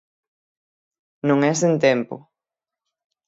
Non 1.27 1.39
é 1.51 1.53
sen 1.61 1.73
tempo. 1.85 2.15